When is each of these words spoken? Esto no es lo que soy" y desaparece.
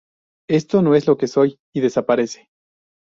Esto 0.49 0.81
no 0.81 0.95
es 0.95 1.05
lo 1.05 1.15
que 1.15 1.27
soy" 1.27 1.59
y 1.71 1.79
desaparece. 1.79 2.49